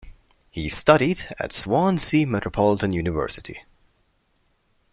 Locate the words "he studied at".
0.49-1.53